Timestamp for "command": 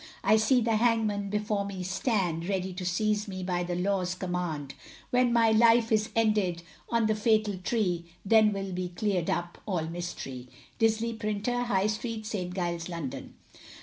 4.15-4.73